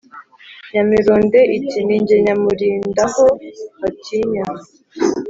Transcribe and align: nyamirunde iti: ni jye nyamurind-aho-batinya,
nyamirunde 0.71 1.39
iti: 1.57 1.79
ni 1.87 1.97
jye 2.05 2.17
nyamurind-aho-batinya, 2.25 4.45